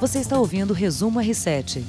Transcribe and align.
Você 0.00 0.18
está 0.18 0.38
ouvindo 0.38 0.70
o 0.70 0.72
Resumo 0.72 1.20
R7. 1.20 1.82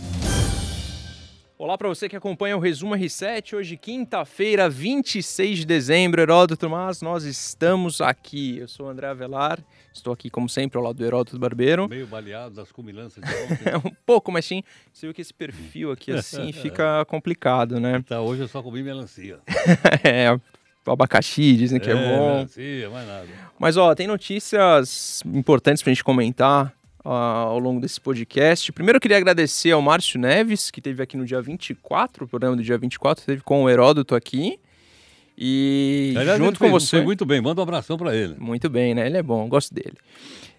Olá 1.58 1.77
para 1.77 1.88
você 1.88 2.10
que 2.10 2.15
acompanha 2.18 2.57
o 2.57 2.60
Resumo 2.60 2.94
R7. 2.94 3.53
Hoje, 3.53 3.77
quinta-feira, 3.77 4.70
26 4.70 5.60
de 5.60 5.65
dezembro. 5.65 6.20
Heródoto 6.20 6.70
Mas, 6.70 7.02
nós 7.02 7.24
estamos 7.24 8.02
aqui. 8.02 8.58
Eu 8.58 8.68
sou 8.68 8.88
o 8.88 8.89
André 8.89 9.08
Avelar. 9.08 9.60
Estou 9.94 10.12
aqui, 10.12 10.29
como 10.29 10.50
sempre, 10.50 10.78
ao 10.78 10.84
lado 10.84 10.97
do 10.97 11.05
Heródoto 11.05 11.39
Barbeiro. 11.39 11.88
Meio 11.88 12.05
baleado 12.05 12.54
das 12.54 12.70
comilanças 12.70 13.23
de 13.23 13.32
ontem. 13.79 13.89
um 13.89 13.95
pouco, 14.05 14.30
mas 14.30 14.43
sim. 14.43 14.62
Você 14.91 15.07
viu 15.07 15.14
que 15.14 15.21
esse 15.21 15.34
perfil 15.34 15.93
aqui 15.93 16.12
assim 16.12 16.52
fica 16.52 17.05
complicado, 17.05 17.80
né? 17.80 18.04
Tá, 18.05 18.20
hoje 18.20 18.41
eu 18.41 18.48
só 18.50 18.62
comi 18.62 18.84
melancia. 18.84 19.39
é, 20.04 20.38
abacaxi, 20.86 21.55
dizem 21.55 21.80
que 21.80 21.89
é, 21.89 21.93
é 21.93 21.96
bom. 21.96 22.34
Melancia, 22.34 22.89
mais 22.89 23.07
nada. 23.07 23.28
Mas, 23.57 23.78
ó, 23.78 23.96
tem 23.96 24.05
notícias 24.05 25.23
importantes 25.25 25.82
pra 25.82 25.93
gente 25.93 26.04
comentar 26.04 26.75
ao 27.04 27.59
longo 27.59 27.79
desse 27.79 27.99
podcast. 27.99 28.71
Primeiro 28.71 28.98
eu 28.98 29.02
queria 29.02 29.17
agradecer 29.17 29.71
ao 29.71 29.81
Márcio 29.81 30.20
Neves, 30.20 30.70
que 30.71 30.81
teve 30.81 31.02
aqui 31.02 31.17
no 31.17 31.26
dia 31.26 31.41
24, 31.41 32.26
o 32.26 32.27
programa 32.27 32.55
do 32.55 32.63
dia 32.63 32.77
24, 32.77 33.26
teve 33.26 33.41
com 33.41 33.63
o 33.63 33.70
Heródoto 33.70 34.16
aqui. 34.16 34.59
E 35.38 36.13
Aliás, 36.17 36.38
junto 36.38 36.59
com 36.59 36.66
fez, 36.66 36.71
você. 36.71 36.98
Foi 36.98 37.05
muito 37.05 37.26
bem, 37.26 37.41
manda 37.41 37.62
um 37.62 37.63
abração 37.63 37.98
para 37.98 38.16
ele. 38.16 38.35
Muito 38.38 38.70
bem, 38.70 38.93
né? 38.93 39.07
Ele 39.07 39.17
é 39.17 39.23
bom, 39.23 39.48
gosto 39.48 39.73
dele. 39.73 39.95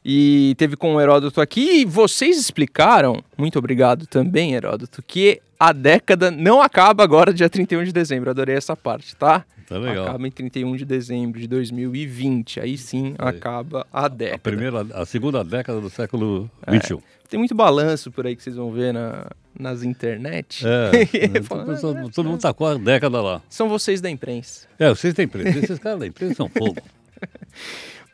E 0.05 0.55
teve 0.59 0.77
com 0.77 0.97
o 0.97 1.01
Heródoto 1.01 1.41
aqui 1.41 1.83
e 1.83 1.84
vocês 1.84 2.37
explicaram, 2.37 3.23
muito 3.39 3.59
obrigado 3.59 4.06
também, 4.06 4.55
Heródoto, 4.55 5.01
que 5.03 5.41
a 5.69 5.73
década 5.73 6.30
não 6.30 6.61
acaba 6.61 7.05
agora 7.05 7.33
dia 7.33 7.48
31 7.48 7.84
de 7.84 7.93
dezembro. 7.93 8.30
Adorei 8.30 8.57
essa 8.57 8.77
parte, 8.77 9.15
tá? 9.15 9.45
Tá 9.69 9.79
legal. 9.79 10.07
Acaba 10.09 10.27
em 10.27 10.30
31 10.30 10.77
de 10.77 10.84
dezembro 10.84 11.41
de 11.41 11.47
2020. 11.47 12.59
Aí 12.61 12.77
sim 12.77 13.15
acaba 13.19 13.87
a 13.93 14.09
década. 14.09 14.37
A 14.37 14.39
primeira, 14.39 14.80
a 14.95 15.06
segunda 15.06 15.45
década 15.45 15.80
do 15.80 15.89
século 15.89 16.51
XXI. 16.69 16.98
Tem 17.30 17.39
muito 17.39 17.55
balanço 17.55 18.11
por 18.11 18.27
aí 18.27 18.34
que 18.37 18.43
vocês 18.43 18.56
vão 18.56 18.70
ver 18.73 18.93
na, 18.93 19.27
nas 19.59 19.83
internet. 19.83 20.67
É, 20.67 20.91
né? 21.31 21.42
Fala, 21.42 21.65
todo, 21.65 21.81
todo- 21.81 21.98
"Ah, 21.98 22.11
todo 22.12 22.28
mundo 22.28 22.41
tá 22.41 22.53
com 22.53 22.67
a 22.67 22.75
década 22.75 23.22
lá. 23.22 23.41
São 23.48 23.69
vocês 23.69 24.00
da 24.00 24.11
imprensa. 24.11 24.67
É, 24.78 24.89
vocês 24.89 25.15
têm 25.15 25.25
imprensa. 25.27 25.59
Esses 25.59 25.78
caras 25.78 26.00
da 26.00 26.06
imprensa 26.06 26.34
são 26.34 26.48
fogo. 26.48 26.77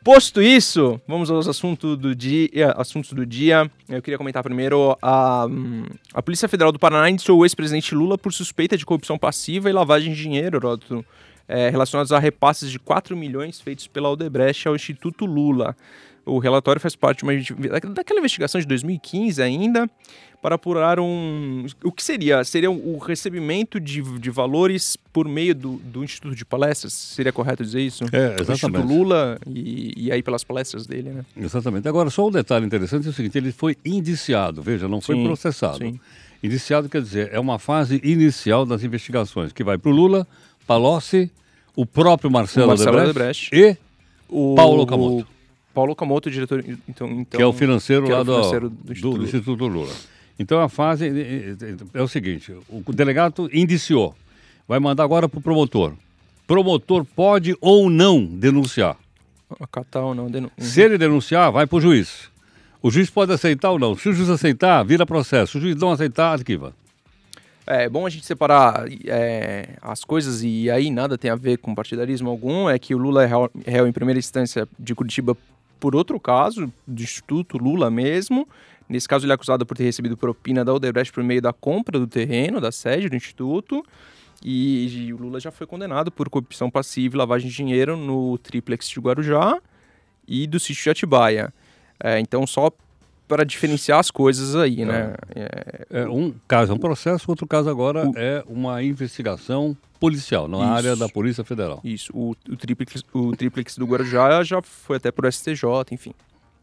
Posto 0.01 0.41
isso, 0.41 0.99
vamos 1.05 1.29
aos 1.29 1.45
assuntos 1.45 1.97
do 1.97 2.15
dia. 2.15 2.71
Assuntos 2.77 3.11
do 3.11 3.25
dia. 3.25 3.69
Eu 3.89 4.01
queria 4.01 4.17
comentar 4.17 4.41
primeiro 4.41 4.97
a, 5.01 5.45
hum, 5.45 5.83
a 6.13 6.21
Polícia 6.21 6.47
Federal 6.47 6.71
do 6.71 6.79
Paraná 6.79 7.09
indiciou 7.09 7.39
o 7.39 7.45
ex-presidente 7.45 7.93
Lula 7.93 8.17
por 8.17 8.31
suspeita 8.31 8.77
de 8.77 8.85
corrupção 8.85 9.17
passiva 9.17 9.69
e 9.69 9.73
lavagem 9.73 10.13
de 10.13 10.21
dinheiro, 10.21 10.57
Heródoto, 10.57 11.05
é, 11.49 11.69
relacionados 11.69 12.13
a 12.13 12.19
repasses 12.19 12.71
de 12.71 12.79
4 12.79 13.15
milhões 13.17 13.59
feitos 13.59 13.87
pela 13.87 14.07
Aldebrecht 14.07 14.69
ao 14.69 14.75
Instituto 14.75 15.25
Lula. 15.25 15.75
O 16.29 16.39
relatório 16.39 16.79
faz 16.79 16.95
parte 16.95 17.23
uma, 17.23 17.31
daquela 17.93 18.19
investigação 18.19 18.59
de 18.61 18.67
2015 18.67 19.41
ainda, 19.41 19.89
para 20.41 20.55
apurar 20.55 20.99
um. 20.99 21.65
O 21.83 21.91
que 21.91 22.01
seria? 22.03 22.43
Seria 22.43 22.71
o 22.71 22.97
recebimento 22.97 23.79
de, 23.79 24.01
de 24.19 24.29
valores 24.29 24.95
por 25.11 25.27
meio 25.27 25.53
do, 25.53 25.73
do 25.77 26.03
Instituto 26.03 26.35
de 26.35 26.45
Palestras? 26.45 26.93
Seria 26.93 27.33
correto 27.33 27.63
dizer 27.63 27.81
isso? 27.81 28.05
É, 28.11 28.27
O 28.29 28.31
Instituto 28.41 28.51
exatamente. 28.53 28.87
Lula 28.87 29.37
e, 29.47 29.93
e 30.05 30.11
aí 30.11 30.23
pelas 30.23 30.43
palestras 30.43 30.87
dele, 30.87 31.09
né? 31.09 31.25
Exatamente. 31.35 31.87
Agora, 31.89 32.09
só 32.09 32.27
um 32.27 32.31
detalhe 32.31 32.65
interessante 32.65 33.05
é 33.07 33.09
o 33.09 33.13
seguinte: 33.13 33.37
ele 33.37 33.51
foi 33.51 33.75
indiciado, 33.85 34.61
veja, 34.61 34.87
não 34.87 35.01
foi 35.01 35.15
Sim, 35.15 35.23
processado. 35.25 35.77
sim. 35.79 35.99
Indiciado 36.41 36.87
quer 36.87 37.01
dizer, 37.01 37.29
é 37.33 37.39
uma 37.39 37.59
fase 37.59 37.99
inicial 38.01 38.65
das 38.65 38.81
investigações, 38.81 39.51
que 39.51 39.61
vai 39.61 39.77
para 39.77 39.91
o 39.91 39.93
Lula, 39.93 40.25
Palocci, 40.65 41.29
o 41.75 41.85
próprio 41.85 42.31
Marcelo, 42.31 42.67
O 42.67 42.69
Marcelo 42.69 42.97
Odebrecht, 42.97 43.49
Odebrecht. 43.53 43.55
e 43.55 43.77
O 44.29 44.55
Paulo 44.55 44.83
Okamoto. 44.83 45.27
Paulo 45.73 45.93
Okamoto, 45.93 46.29
diretor. 46.29 46.63
Então, 46.87 47.07
então, 47.09 47.37
que 47.37 47.41
é 47.41 47.45
o 47.45 47.53
financeiro 47.53 48.09
lá 48.09 48.23
do, 48.23 48.33
financeiro 48.35 48.69
do 48.69 48.91
Instituto 48.91 49.01
do 49.01 49.09
Lula. 49.09 49.23
Instituto 49.23 49.67
Lula. 49.67 49.93
Então 50.39 50.61
a 50.61 50.69
fase 50.69 51.07
eh, 51.07 51.55
eh, 51.61 51.75
é 51.93 52.01
o 52.01 52.07
seguinte: 52.07 52.55
o 52.69 52.93
delegado 52.93 53.49
indiciou, 53.53 54.15
vai 54.67 54.79
mandar 54.79 55.03
agora 55.03 55.27
para 55.27 55.37
o 55.37 55.41
promotor. 55.41 55.93
Promotor 56.47 57.05
pode 57.05 57.55
ou 57.61 57.89
não 57.89 58.25
denunciar. 58.25 58.97
Acatar 59.59 60.03
ou 60.03 60.15
não. 60.15 60.29
Denu... 60.29 60.51
Se 60.57 60.81
ele 60.81 60.97
denunciar, 60.97 61.51
vai 61.51 61.67
para 61.67 61.77
o 61.77 61.81
juiz. 61.81 62.29
O 62.81 62.89
juiz 62.89 63.09
pode 63.09 63.33
aceitar 63.33 63.71
ou 63.71 63.79
não. 63.79 63.95
Se 63.95 64.07
o 64.07 64.13
juiz 64.13 64.29
aceitar, 64.29 64.81
vira 64.83 65.05
processo. 65.05 65.53
Se 65.53 65.57
o 65.57 65.61
juiz 65.61 65.75
não 65.75 65.91
aceitar, 65.91 66.31
arquiva. 66.31 66.73
É 67.67 67.87
bom 67.87 68.05
a 68.05 68.09
gente 68.09 68.25
separar 68.25 68.85
é, 69.05 69.77
as 69.79 70.03
coisas 70.03 70.41
e 70.41 70.71
aí 70.71 70.89
nada 70.89 71.19
tem 71.19 71.29
a 71.29 71.35
ver 71.35 71.57
com 71.57 71.75
partidarismo 71.75 72.29
algum. 72.29 72.67
É 72.67 72.79
que 72.79 72.95
o 72.95 72.97
Lula 72.97 73.23
é 73.23 73.27
réu, 73.27 73.51
réu 73.67 73.87
em 73.87 73.91
primeira 73.91 74.17
instância 74.17 74.67
de 74.79 74.95
Curitiba 74.95 75.37
por 75.79 75.95
outro 75.95 76.19
caso, 76.19 76.71
do 76.85 77.01
Instituto 77.01 77.57
Lula 77.57 77.89
mesmo. 77.89 78.47
Nesse 78.87 79.07
caso, 79.07 79.25
ele 79.25 79.31
é 79.31 79.35
acusado 79.35 79.65
por 79.65 79.77
ter 79.77 79.83
recebido 79.83 80.17
propina 80.17 80.65
da 80.65 80.73
Odebrecht 80.73 81.13
por 81.13 81.23
meio 81.23 81.41
da 81.41 81.53
compra 81.53 81.99
do 81.99 82.07
terreno, 82.07 82.59
da 82.59 82.71
sede 82.71 83.07
do 83.07 83.15
Instituto. 83.15 83.85
E, 84.43 85.11
o 85.13 85.17
Lula 85.17 85.39
já 85.39 85.51
foi 85.51 85.67
condenado 85.67 86.11
por 86.11 86.29
corrupção 86.29 86.69
passiva 86.69 87.15
e 87.15 87.17
lavagem 87.17 87.49
de 87.49 87.55
dinheiro 87.55 87.97
no 87.97 88.37
triplex 88.37 88.87
de 88.89 88.99
Guarujá 88.99 89.61
e 90.27 90.47
do 90.47 90.59
sítio 90.59 90.83
de 90.83 90.89
Atibaia. 90.89 91.53
É, 92.01 92.19
então, 92.19 92.47
só 92.47 92.71
para 93.29 93.45
diferenciar 93.45 93.99
as 93.99 94.09
coisas 94.09 94.55
aí, 94.55 94.83
né? 94.83 95.13
É, 95.35 96.01
É, 96.01 96.09
um 96.09 96.33
caso 96.47 96.71
é 96.71 96.75
um 96.75 96.79
processo, 96.79 97.29
outro 97.29 97.45
caso 97.45 97.69
agora 97.69 98.11
é 98.15 98.43
uma 98.47 98.81
investigação 98.81 99.77
policial, 99.99 100.47
na 100.47 100.57
Isso. 100.57 100.65
área 100.65 100.95
da 100.95 101.07
Polícia 101.07 101.43
Federal. 101.43 101.79
Isso, 101.83 102.11
o, 102.13 102.31
o, 102.49 102.57
triplex, 102.57 103.03
o 103.13 103.35
triplex 103.35 103.77
do 103.77 103.85
Guarujá 103.85 104.43
já 104.43 104.61
foi 104.63 104.97
até 104.97 105.11
por 105.11 105.31
STJ, 105.31 105.63
enfim. 105.91 106.13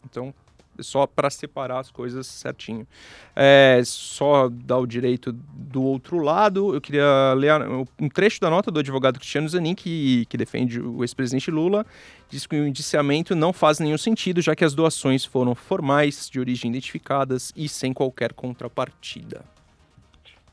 Então, 0.04 0.28
é 0.28 0.46
só 0.81 1.07
para 1.07 1.31
separar 1.31 1.81
as 1.81 1.91
coisas 1.91 2.27
certinho. 2.27 2.87
É, 3.35 3.81
só 3.85 4.49
dar 4.49 4.79
o 4.79 4.87
direito 4.87 5.33
do 5.33 5.83
outro 5.83 6.19
lado, 6.19 6.75
eu 6.75 6.81
queria 6.81 7.33
ler 7.35 7.53
um 8.01 8.09
trecho 8.09 8.41
da 8.41 8.51
nota 8.51 8.71
do 8.71 8.81
advogado 8.81 9.19
Cristiano 9.19 9.49
Zanin, 9.49 9.75
que, 9.75 10.27
que 10.27 10.37
defende 10.37 10.81
o 10.81 11.03
ex-presidente 11.03 11.51
Lula, 11.51 11.85
diz 12.29 12.47
que 12.47 12.57
o 12.57 12.67
indiciamento 12.67 13.35
não 13.35 13.53
faz 13.53 13.79
nenhum 13.79 13.99
sentido, 13.99 14.41
já 14.41 14.55
que 14.55 14.65
as 14.65 14.75
doações 14.75 15.25
foram 15.25 15.55
formais, 15.55 16.29
de 16.29 16.41
origem 16.41 16.71
identificadas 16.71 17.53
e 17.57 17.69
sem 17.69 17.93
qualquer 17.93 18.33
contrapartida. 18.33 19.45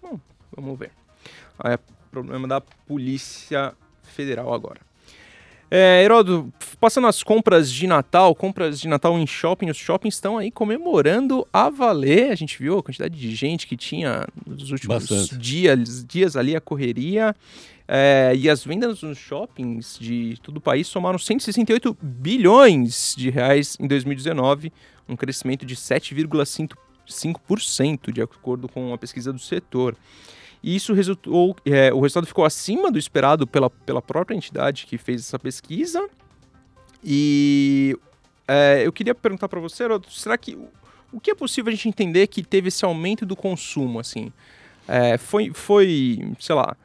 Bom, 0.01 0.19
vamos 0.55 0.77
ver. 0.77 0.91
É 1.63 1.77
problema 2.11 2.47
da 2.47 2.61
Polícia 2.61 3.73
Federal 4.03 4.53
agora. 4.53 4.92
É, 5.75 6.03
Heródoto, 6.03 6.53
passando 6.79 7.07
as 7.07 7.23
compras 7.23 7.71
de 7.71 7.87
Natal, 7.87 8.35
compras 8.35 8.79
de 8.79 8.87
Natal 8.87 9.17
em 9.17 9.25
shopping, 9.25 9.71
os 9.71 9.77
shoppings 9.77 10.13
estão 10.13 10.37
aí 10.37 10.51
comemorando 10.51 11.47
a 11.51 11.67
valer. 11.67 12.29
A 12.29 12.35
gente 12.35 12.59
viu 12.59 12.77
a 12.77 12.83
quantidade 12.83 13.19
de 13.19 13.33
gente 13.33 13.65
que 13.65 13.75
tinha 13.75 14.27
nos 14.45 14.69
últimos 14.69 15.09
Bastante. 15.09 15.35
dias, 15.35 16.05
dias 16.07 16.37
ali, 16.37 16.55
a 16.55 16.61
correria. 16.61 17.35
É, 17.87 18.33
e 18.37 18.47
as 18.51 18.63
vendas 18.63 19.01
nos 19.01 19.17
shoppings 19.17 19.97
de 19.99 20.37
todo 20.43 20.57
o 20.57 20.61
país 20.61 20.85
somaram 20.85 21.17
168 21.17 21.97
bilhões 21.99 23.15
de 23.17 23.31
reais 23.31 23.75
em 23.79 23.87
2019, 23.87 24.71
um 25.09 25.15
crescimento 25.15 25.65
de 25.65 25.75
7,5% 25.75 28.11
de 28.11 28.21
acordo 28.21 28.69
com 28.69 28.93
a 28.93 28.97
pesquisa 28.99 29.33
do 29.33 29.39
setor. 29.39 29.97
E 30.63 30.75
isso 30.75 30.93
resultou, 30.93 31.55
é, 31.65 31.93
o 31.93 31.99
resultado 31.99 32.25
ficou 32.25 32.45
acima 32.45 32.89
do 32.89 32.97
esperado 32.97 33.45
pela, 33.45 33.69
pela 33.69 34.01
própria 34.01 34.33
entidade 34.33 34.85
que 34.85 34.97
fez 34.97 35.19
essa 35.19 35.37
pesquisa. 35.37 36.07
E 37.03 37.97
é, 38.47 38.81
eu 38.85 38.93
queria 38.93 39.13
perguntar 39.13 39.49
para 39.49 39.59
você, 39.59 39.83
será 40.09 40.37
que 40.37 40.57
o, 41.11 41.19
que 41.19 41.31
é 41.31 41.35
possível 41.35 41.71
a 41.71 41.75
gente 41.75 41.89
entender 41.89 42.27
que 42.27 42.41
teve 42.41 42.69
esse 42.69 42.85
aumento 42.85 43.25
do 43.25 43.35
consumo, 43.35 43.99
assim? 43.99 44.31
É, 44.87 45.17
foi, 45.17 45.51
foi, 45.53 46.31
sei 46.39 46.55
lá, 46.55 46.77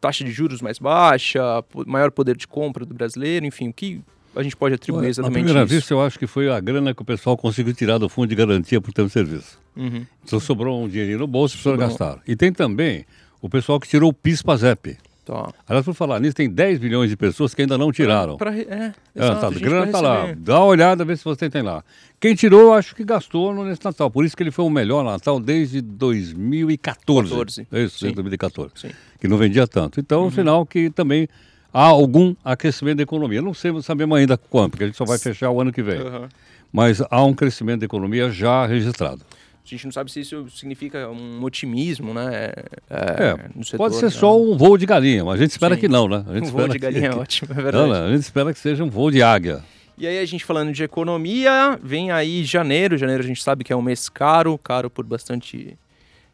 taxa 0.00 0.24
de 0.24 0.30
juros 0.30 0.62
mais 0.62 0.78
baixa, 0.78 1.40
maior 1.86 2.10
poder 2.10 2.36
de 2.36 2.46
compra 2.46 2.86
do 2.86 2.94
brasileiro, 2.94 3.44
enfim, 3.44 3.68
o 3.68 3.72
que 3.72 4.00
a 4.38 4.42
gente 4.42 4.56
pode 4.56 4.74
atribuir 4.74 5.06
à 5.06 5.08
exatamente 5.08 5.34
primeira 5.44 5.64
isso? 5.64 5.74
vista, 5.74 5.92
eu 5.94 6.00
acho 6.00 6.18
que 6.18 6.26
foi 6.26 6.48
a 6.50 6.60
grana 6.60 6.94
que 6.94 7.02
o 7.02 7.04
pessoal 7.04 7.36
conseguiu 7.36 7.74
tirar 7.74 7.98
do 7.98 8.08
fundo 8.08 8.28
de 8.28 8.34
garantia 8.34 8.80
por 8.80 8.92
tempo 8.92 9.08
de 9.08 9.12
serviço. 9.12 9.58
Uhum. 9.76 10.04
Então 10.24 10.38
sobrou 10.40 10.82
um 10.82 10.88
dinheirinho 10.88 11.18
no 11.18 11.26
bolso 11.26 11.56
e 11.56 11.58
Sobrou. 11.58 11.78
precisaram 11.86 12.10
gastar. 12.14 12.22
E 12.30 12.36
tem 12.36 12.52
também 12.52 13.04
o 13.42 13.48
pessoal 13.48 13.78
que 13.78 13.88
tirou 13.88 14.10
o 14.10 14.12
PIS-PASEP. 14.14 14.96
Tá. 15.24 15.52
Aliás, 15.68 15.84
por 15.84 15.92
falar 15.92 16.20
nisso, 16.20 16.34
tem 16.34 16.48
10 16.48 16.80
milhões 16.80 17.10
de 17.10 17.16
pessoas 17.16 17.52
que 17.52 17.60
ainda 17.60 17.76
não 17.76 17.92
tiraram. 17.92 18.38
Pra, 18.38 18.50
re- 18.50 18.66
é, 18.70 18.94
É, 19.14 19.24
exato, 19.24 19.40
tá, 19.42 19.48
a 19.48 19.50
gente, 19.50 19.60
grana 19.62 19.82
pra 19.82 19.92
tá 19.92 20.00
lá. 20.00 20.34
Dá 20.38 20.56
uma 20.58 20.64
olhada, 20.64 21.04
vê 21.04 21.14
se 21.16 21.22
você 21.24 21.50
tem 21.50 21.60
lá. 21.60 21.84
Quem 22.18 22.34
tirou, 22.34 22.72
acho 22.72 22.94
que 22.96 23.04
gastou 23.04 23.52
no- 23.54 23.62
nesse 23.64 23.84
Natal. 23.84 24.10
Por 24.10 24.24
isso 24.24 24.34
que 24.34 24.42
ele 24.42 24.50
foi 24.50 24.64
o 24.64 24.70
melhor 24.70 25.04
Natal 25.04 25.38
desde 25.38 25.82
2014. 25.82 27.28
14. 27.28 27.66
É 27.70 27.82
Isso, 27.84 27.98
Sim. 27.98 28.04
desde 28.06 28.14
2014. 28.16 28.70
Sim. 28.74 28.90
Que 29.20 29.28
não 29.28 29.36
vendia 29.36 29.66
tanto. 29.66 30.00
Então, 30.00 30.24
é 30.24 30.26
um 30.26 30.30
sinal 30.30 30.64
que 30.64 30.88
também 30.90 31.28
há 31.72 31.84
algum 31.84 32.34
aquecimento 32.44 32.98
da 32.98 33.02
economia. 33.02 33.42
Não 33.42 33.54
sei, 33.54 33.70
sabemos 33.82 34.18
ainda 34.18 34.36
quanto, 34.36 34.72
porque 34.72 34.84
a 34.84 34.86
gente 34.86 34.96
só 34.96 35.04
vai 35.04 35.18
fechar 35.18 35.50
o 35.50 35.60
ano 35.60 35.72
que 35.72 35.82
vem. 35.82 35.98
Aham. 35.98 36.28
Mas 36.72 37.02
há 37.10 37.24
um 37.24 37.32
crescimento 37.32 37.80
da 37.80 37.86
economia 37.86 38.30
já 38.30 38.66
registrado. 38.66 39.22
A 39.64 39.68
gente 39.68 39.84
não 39.84 39.92
sabe 39.92 40.10
se 40.10 40.20
isso 40.20 40.48
significa 40.50 41.08
um 41.10 41.42
otimismo, 41.44 42.14
né? 42.14 42.52
É, 42.88 43.36
no 43.54 43.62
setor, 43.62 43.76
pode 43.76 43.96
ser 43.96 44.06
né? 44.06 44.10
só 44.10 44.40
um 44.40 44.56
voo 44.56 44.78
de 44.78 44.86
galinha, 44.86 45.24
mas 45.24 45.34
a 45.34 45.42
gente 45.42 45.50
espera 45.50 45.74
Sim. 45.74 45.80
que 45.82 45.88
não, 45.88 46.08
né? 46.08 46.24
Um 46.42 46.44
voo 46.46 46.68
de 46.68 46.78
galinha 46.78 47.08
é 47.08 47.10
que... 47.12 47.18
ótimo, 47.18 47.52
é 47.52 47.56
Não, 47.56 47.62
verdade. 47.62 47.88
não, 47.88 48.06
a 48.06 48.10
gente 48.10 48.22
espera 48.22 48.52
que 48.52 48.58
seja 48.58 48.82
um 48.82 48.88
voo 48.88 49.10
de 49.10 49.22
águia. 49.22 49.62
E 49.98 50.06
aí 50.06 50.18
a 50.18 50.24
gente 50.24 50.44
falando 50.44 50.72
de 50.72 50.82
economia, 50.82 51.78
vem 51.82 52.10
aí 52.10 52.44
janeiro. 52.44 52.96
Janeiro 52.96 53.22
a 53.22 53.26
gente 53.26 53.42
sabe 53.42 53.62
que 53.64 53.72
é 53.72 53.76
um 53.76 53.82
mês 53.82 54.08
caro, 54.08 54.56
caro 54.56 54.88
por 54.88 55.04
bastante 55.04 55.76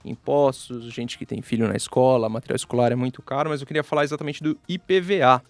impostos, 0.04 0.92
gente 0.92 1.16
que 1.18 1.24
tem 1.24 1.40
filho 1.40 1.66
na 1.66 1.76
escola, 1.76 2.28
material 2.28 2.56
escolar 2.56 2.92
é 2.92 2.94
muito 2.94 3.22
caro, 3.22 3.50
mas 3.50 3.60
eu 3.60 3.66
queria 3.66 3.82
falar 3.82 4.04
exatamente 4.04 4.42
do 4.42 4.58
IPVA. 4.68 5.42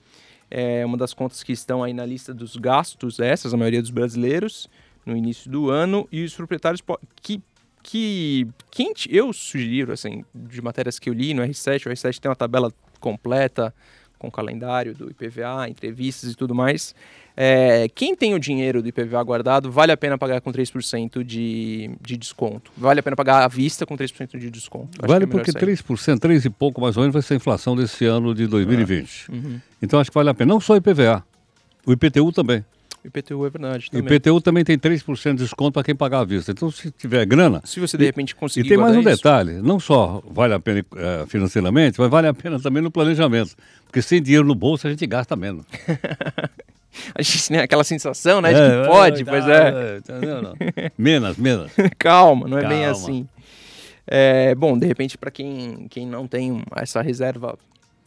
É 0.50 0.84
uma 0.84 0.96
das 0.96 1.12
contas 1.12 1.42
que 1.42 1.52
estão 1.52 1.82
aí 1.82 1.92
na 1.92 2.06
lista 2.06 2.32
dos 2.32 2.56
gastos, 2.56 3.18
essas, 3.18 3.52
a 3.52 3.56
maioria 3.56 3.80
dos 3.80 3.90
brasileiros, 3.90 4.68
no 5.04 5.16
início 5.16 5.50
do 5.50 5.70
ano, 5.70 6.08
e 6.12 6.22
os 6.22 6.34
proprietários 6.34 6.82
que 7.20 7.42
que 7.86 8.48
quem 8.70 8.94
eu 9.10 9.30
sugiro, 9.30 9.92
assim, 9.92 10.24
de 10.34 10.62
matérias 10.62 10.98
que 10.98 11.10
eu 11.10 11.12
li 11.12 11.34
no 11.34 11.42
R7, 11.42 11.84
o 11.84 11.90
R7 11.90 12.18
tem 12.18 12.30
uma 12.30 12.34
tabela 12.34 12.72
completa 12.98 13.74
com 14.24 14.28
o 14.28 14.32
calendário 14.32 14.94
do 14.94 15.10
IPVA, 15.10 15.68
entrevistas 15.68 16.32
e 16.32 16.34
tudo 16.34 16.54
mais. 16.54 16.94
É, 17.36 17.88
quem 17.94 18.14
tem 18.14 18.32
o 18.32 18.38
dinheiro 18.38 18.80
do 18.80 18.88
IPVA 18.88 19.22
guardado, 19.22 19.70
vale 19.70 19.90
a 19.92 19.96
pena 19.96 20.16
pagar 20.16 20.40
com 20.40 20.52
3% 20.52 21.24
de, 21.24 21.90
de 22.00 22.16
desconto. 22.16 22.70
Vale 22.76 23.00
a 23.00 23.02
pena 23.02 23.16
pagar 23.16 23.42
à 23.42 23.48
vista 23.48 23.84
com 23.84 23.96
3% 23.96 24.38
de 24.38 24.50
desconto. 24.50 24.90
Acho 24.98 25.08
vale 25.08 25.24
é 25.24 25.26
porque 25.26 25.50
3%, 25.50 26.18
3 26.18 26.44
e 26.44 26.50
pouco 26.50 26.80
mais 26.80 26.96
ou 26.96 27.02
menos 27.02 27.12
vai 27.12 27.22
ser 27.22 27.34
a 27.34 27.36
inflação 27.36 27.74
desse 27.74 28.04
ano 28.04 28.34
de 28.34 28.46
2020. 28.46 29.26
É. 29.28 29.32
Uhum. 29.32 29.60
Então 29.82 29.98
acho 29.98 30.10
que 30.10 30.14
vale 30.14 30.30
a 30.30 30.34
pena. 30.34 30.52
Não 30.52 30.60
só 30.60 30.74
o 30.74 30.76
IPVA, 30.76 31.24
o 31.84 31.92
IPTU 31.92 32.32
também. 32.32 32.64
IPTU 33.04 33.44
é 33.44 33.50
verdade. 33.50 33.90
Também. 33.90 34.16
IPTU 34.16 34.40
também 34.40 34.64
tem 34.64 34.78
3% 34.78 35.32
de 35.32 35.42
desconto 35.42 35.72
para 35.72 35.84
quem 35.84 35.94
pagar 35.94 36.20
à 36.20 36.24
vista. 36.24 36.52
Então, 36.52 36.70
se 36.70 36.90
tiver 36.90 37.24
grana. 37.26 37.60
Se 37.64 37.78
você 37.78 37.98
de 37.98 38.04
repente 38.04 38.34
conseguir. 38.34 38.66
E 38.66 38.68
tem 38.70 38.78
mais 38.78 38.96
um 38.96 39.00
isso. 39.00 39.08
detalhe: 39.08 39.52
não 39.60 39.78
só 39.78 40.22
vale 40.26 40.54
a 40.54 40.60
pena 40.60 40.84
é, 40.96 41.26
financeiramente, 41.26 42.00
mas 42.00 42.10
vale 42.10 42.28
a 42.28 42.34
pena 42.34 42.58
também 42.58 42.82
no 42.82 42.90
planejamento. 42.90 43.54
Porque 43.84 44.00
sem 44.00 44.22
dinheiro 44.22 44.46
no 44.46 44.54
bolso 44.54 44.86
a 44.86 44.90
gente 44.90 45.06
gasta 45.06 45.36
menos. 45.36 45.66
a 47.14 47.22
gente 47.22 47.48
tem 47.48 47.58
aquela 47.58 47.84
sensação, 47.84 48.40
né, 48.40 48.54
de 48.54 48.60
é, 48.60 48.82
que 48.82 48.88
pode, 48.88 49.22
é, 49.22 49.24
pois 49.24 49.46
é. 49.46 50.92
Menos, 50.96 51.36
menos. 51.36 51.70
Calma, 51.98 52.48
não 52.48 52.58
é 52.58 52.62
Calma. 52.62 52.76
bem 52.76 52.84
assim. 52.86 53.28
É, 54.06 54.54
bom, 54.54 54.78
de 54.78 54.86
repente, 54.86 55.16
para 55.18 55.30
quem, 55.30 55.86
quem 55.88 56.06
não 56.06 56.26
tem 56.26 56.62
essa 56.76 57.02
reserva 57.02 57.58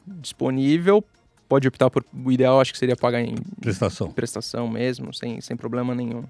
disponível, 0.06 1.04
pode 1.48 1.68
optar 1.68 1.90
por. 1.90 2.06
O 2.26 2.32
ideal 2.32 2.60
acho 2.60 2.72
que 2.72 2.78
seria 2.80 2.96
pagar 2.96 3.22
em 3.22 3.36
prestação, 3.60 4.12
prestação 4.12 4.68
mesmo, 4.68 5.14
sem, 5.14 5.42
sem 5.42 5.56
problema 5.56 5.96
nenhum. 5.96 6.24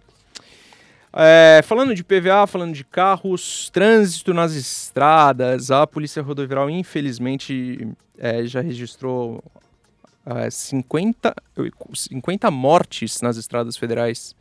É, 1.13 1.61
falando 1.63 1.95
de 1.95 2.03
PVA, 2.03 2.45
falando 2.45 2.73
de 2.73 2.83
carros, 2.83 3.69
trânsito 3.71 4.33
nas 4.33 4.53
estradas, 4.53 5.71
a 5.71 5.87
Polícia 5.87 6.21
Rodoviária, 6.21 6.71
infelizmente, 6.71 7.87
é, 8.17 8.45
já 8.45 8.61
registrou 8.61 9.43
é, 10.25 10.49
50, 10.49 11.33
50 11.95 12.51
mortes 12.51 13.21
nas 13.21 13.37
estradas 13.37 13.77
federais 13.77 14.35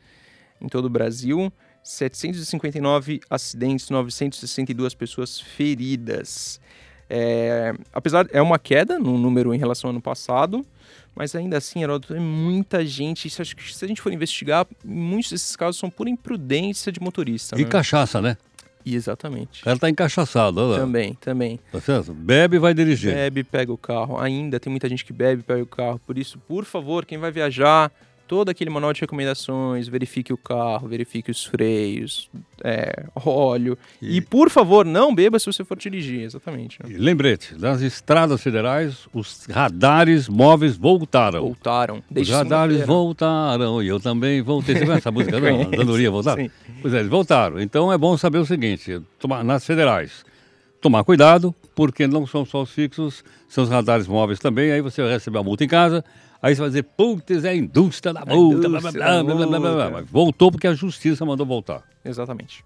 em 0.60 0.68
todo 0.68 0.86
o 0.86 0.90
Brasil, 0.90 1.52
759 1.82 3.20
acidentes, 3.30 3.88
962 3.88 4.94
pessoas 4.94 5.40
feridas. 5.40 6.60
É, 7.08 7.74
apesar, 7.92 8.26
é 8.32 8.42
uma 8.42 8.58
queda 8.58 8.98
no 8.98 9.16
número 9.16 9.54
em 9.54 9.58
relação 9.58 9.88
ao 9.88 9.92
ano 9.92 10.00
passado, 10.00 10.66
mas 11.14 11.34
ainda 11.34 11.56
assim, 11.56 11.82
Heródoto, 11.82 12.14
é 12.14 12.20
muita 12.20 12.84
gente. 12.84 13.28
Isso, 13.28 13.40
acho 13.40 13.56
que 13.56 13.74
se 13.74 13.84
a 13.84 13.88
gente 13.88 14.00
for 14.00 14.12
investigar, 14.12 14.66
muitos 14.84 15.30
desses 15.30 15.56
casos 15.56 15.78
são 15.78 15.88
por 15.88 16.08
imprudência 16.08 16.92
de 16.92 17.00
motorista. 17.00 17.58
E 17.58 17.64
né? 17.64 17.68
cachaça, 17.68 18.20
né? 18.20 18.36
Exatamente. 18.84 19.62
O 19.62 19.64
cara 19.64 19.78
tá 19.78 19.90
encaixaçado, 19.90 20.60
olha 20.60 20.80
Também, 20.80 21.14
também. 21.14 21.58
Tá 21.72 21.80
certo? 21.80 22.14
Bebe 22.14 22.56
e 22.56 22.58
vai 22.58 22.72
dirigir. 22.72 23.12
Bebe, 23.12 23.42
pega 23.42 23.72
o 23.72 23.78
carro. 23.78 24.16
Ainda 24.18 24.60
tem 24.60 24.70
muita 24.70 24.88
gente 24.88 25.04
que 25.04 25.12
bebe 25.12 25.40
e 25.40 25.44
pega 25.44 25.62
o 25.62 25.66
carro. 25.66 26.00
Por 26.06 26.16
isso, 26.16 26.38
por 26.46 26.64
favor, 26.64 27.04
quem 27.04 27.18
vai 27.18 27.32
viajar, 27.32 27.90
todo 28.26 28.48
aquele 28.48 28.70
manual 28.70 28.92
de 28.92 29.00
recomendações, 29.00 29.88
verifique 29.88 30.32
o 30.32 30.36
carro, 30.36 30.88
verifique 30.88 31.30
os 31.30 31.44
freios, 31.44 32.28
é, 32.64 33.04
óleo. 33.14 33.78
E... 34.00 34.16
e... 34.16 34.20
por 34.20 34.50
favor, 34.50 34.84
não 34.84 35.14
beba 35.14 35.38
se 35.38 35.46
você 35.46 35.64
for 35.64 35.76
dirigir, 35.76 36.22
exatamente. 36.22 36.78
Né? 36.82 36.96
Lembrete, 36.98 37.54
nas 37.58 37.80
estradas 37.80 38.42
federais, 38.42 39.08
os 39.12 39.46
radares 39.46 40.28
móveis 40.28 40.76
voltaram. 40.76 41.40
Voltaram. 41.40 42.02
Os 42.14 42.28
radares 42.28 42.84
voltaram 42.84 43.82
e 43.82 43.88
eu 43.88 44.00
também 44.00 44.42
voltei. 44.42 44.74
Você 44.74 44.84
conhece 44.84 45.00
essa 45.00 45.10
música, 45.12 45.40
não? 45.40 45.70
Dandoria 45.70 46.10
voltar? 46.10 46.36
Sim. 46.36 46.50
Pois 46.82 46.94
é, 46.94 46.98
eles 46.98 47.10
voltaram. 47.10 47.60
Então 47.60 47.92
é 47.92 47.98
bom 47.98 48.16
saber 48.16 48.38
o 48.38 48.46
seguinte, 48.46 49.00
tomar, 49.18 49.44
nas 49.44 49.64
federais, 49.64 50.24
tomar 50.80 51.04
cuidado, 51.04 51.54
porque 51.74 52.06
não 52.06 52.26
são 52.26 52.44
só 52.44 52.62
os 52.62 52.70
fixos, 52.70 53.24
são 53.48 53.64
os 53.64 53.70
radares 53.70 54.06
móveis 54.06 54.38
também, 54.38 54.72
aí 54.72 54.80
você 54.80 55.02
vai 55.02 55.12
receber 55.12 55.38
a 55.38 55.42
multa 55.42 55.64
em 55.64 55.68
casa, 55.68 56.04
Aí 56.46 56.54
você 56.54 56.60
vai 56.60 56.70
dizer, 56.70 56.84
putz, 56.84 57.44
é 57.44 57.48
a 57.48 57.56
indústria 57.56 58.14
da 58.14 58.24
multa, 58.24 58.68
blá, 58.68 58.80
blá, 58.80 58.92
blá, 58.92 59.24
blá, 59.24 59.46
blá, 59.46 59.58
blá, 59.58 59.90
blá. 59.90 60.02
Voltou 60.02 60.52
porque 60.52 60.68
a 60.68 60.74
justiça 60.74 61.26
mandou 61.26 61.44
voltar. 61.44 61.82
Exatamente. 62.04 62.64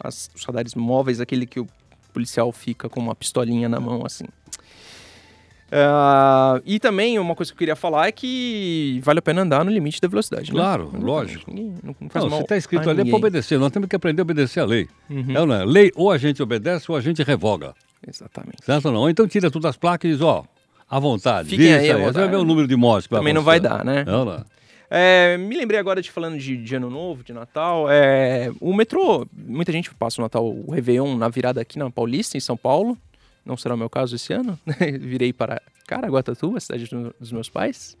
As, 0.00 0.28
os 0.34 0.44
radares 0.44 0.74
móveis, 0.74 1.20
aquele 1.20 1.46
que 1.46 1.60
o 1.60 1.68
policial 2.12 2.50
fica 2.50 2.88
com 2.88 2.98
uma 2.98 3.14
pistolinha 3.14 3.68
na 3.68 3.78
mão, 3.78 4.04
assim. 4.04 4.24
Uh, 4.24 6.58
e 6.66 6.80
também 6.80 7.20
uma 7.20 7.36
coisa 7.36 7.52
que 7.52 7.54
eu 7.54 7.58
queria 7.60 7.76
falar 7.76 8.08
é 8.08 8.10
que 8.10 9.00
vale 9.04 9.20
a 9.20 9.22
pena 9.22 9.42
andar 9.42 9.64
no 9.64 9.70
limite 9.70 10.00
da 10.00 10.08
velocidade. 10.08 10.52
Né? 10.52 10.58
Claro, 10.58 10.90
né? 10.92 10.98
lógico. 11.00 11.48
Ninguém, 11.48 11.76
não, 11.84 11.94
não, 12.00 12.10
faz 12.10 12.24
não, 12.24 12.38
se 12.38 12.42
está 12.42 12.56
escrito 12.56 12.90
ali 12.90 13.02
é 13.02 13.04
para 13.04 13.16
obedecer. 13.16 13.60
Nós 13.60 13.70
temos 13.70 13.88
que 13.88 13.94
aprender 13.94 14.22
a 14.22 14.24
obedecer 14.24 14.58
a 14.58 14.64
lei. 14.64 14.88
Uhum. 15.08 15.30
É, 15.30 15.46
não 15.46 15.54
é? 15.54 15.64
Lei 15.64 15.92
ou 15.94 16.10
a 16.10 16.18
gente 16.18 16.42
obedece 16.42 16.90
ou 16.90 16.98
a 16.98 17.00
gente 17.00 17.22
revoga. 17.22 17.76
Exatamente. 18.04 18.64
Certo 18.64 18.86
ou 18.86 18.92
não? 18.92 19.02
Ou 19.02 19.08
então 19.08 19.28
tira 19.28 19.52
tudo 19.52 19.62
das 19.62 19.76
placas 19.76 20.10
e 20.10 20.14
diz, 20.14 20.20
ó, 20.20 20.44
à 20.90 20.98
vontade. 20.98 21.48
Fiquem 21.48 21.72
aí, 21.72 21.90
aí. 21.90 22.02
Você 22.02 22.18
vai 22.18 22.28
ver 22.28 22.36
o 22.36 22.44
número 22.44 22.66
de 22.66 22.74
mortes 22.74 23.08
Também 23.08 23.32
não 23.32 23.42
vai 23.42 23.60
dar, 23.60 23.84
né? 23.84 24.04
Não, 24.04 24.24
não. 24.24 24.44
É, 24.92 25.36
me 25.38 25.56
lembrei 25.56 25.78
agora 25.78 26.02
de 26.02 26.10
falando 26.10 26.36
de, 26.36 26.56
de, 26.56 26.74
Ano 26.74 26.90
Novo, 26.90 27.22
de 27.22 27.32
Natal. 27.32 27.86
É, 27.88 28.50
o 28.60 28.74
metrô, 28.74 29.24
muita 29.32 29.70
gente 29.70 29.94
passa 29.94 30.20
o 30.20 30.24
Natal, 30.24 30.44
o 30.44 30.72
Réveillon 30.72 31.16
na 31.16 31.28
virada 31.28 31.60
aqui 31.60 31.78
na 31.78 31.88
Paulista, 31.88 32.36
em 32.36 32.40
São 32.40 32.56
Paulo. 32.56 32.98
Não 33.44 33.56
será 33.56 33.74
o 33.74 33.78
meu 33.78 33.90
caso 33.90 34.16
esse 34.16 34.32
ano. 34.32 34.58
Virei 35.00 35.32
para 35.32 35.60
Caraguatatuba, 35.86 36.60
cidade 36.60 36.88
dos 37.18 37.32
meus 37.32 37.48
pais. 37.48 37.96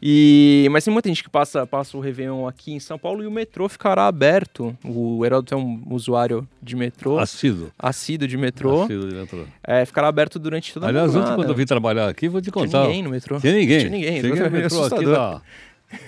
E, 0.00 0.68
mas 0.70 0.84
tem 0.84 0.92
muita 0.92 1.08
gente 1.08 1.22
que 1.22 1.28
passa, 1.28 1.66
passa 1.66 1.96
o 1.96 2.00
Réveillon 2.00 2.46
aqui 2.46 2.72
em 2.72 2.80
São 2.80 2.98
Paulo 2.98 3.22
e 3.22 3.26
o 3.26 3.30
metrô 3.30 3.68
ficará 3.68 4.06
aberto. 4.06 4.76
O 4.84 5.24
Heraldo 5.26 5.52
é 5.52 5.56
um 5.56 5.82
usuário 5.90 6.48
de 6.62 6.76
metrô. 6.76 7.18
Assíduo. 7.18 7.72
Assíduo 7.78 8.28
de 8.28 8.36
metrô. 8.36 8.84
Assíduo 8.84 9.08
de 9.08 9.14
metrô. 9.14 9.44
É, 9.62 9.84
ficará 9.84 10.08
aberto 10.08 10.38
durante 10.38 10.72
toda 10.72 10.86
Aliás, 10.86 11.08
a 11.08 11.10
Aliás, 11.10 11.26
ontem 11.26 11.36
quando 11.36 11.50
eu 11.50 11.56
vim 11.56 11.66
trabalhar 11.66 12.08
aqui, 12.08 12.28
vou 12.28 12.40
te 12.40 12.50
contar. 12.50 12.68
Tinha 12.68 12.82
ninguém 12.86 13.02
no 13.02 13.10
metrô. 13.10 13.40
Tinha 13.40 13.52
ninguém. 13.52 13.78
Tinha 13.80 13.90
ninguém. 13.90 14.20
Cheguei 14.20 14.40
no 14.40 14.50
metrô 14.50 14.84
aqui 14.84 15.04
da, 15.04 15.42